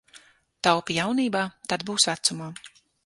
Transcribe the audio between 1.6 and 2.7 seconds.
tad būs vecumā.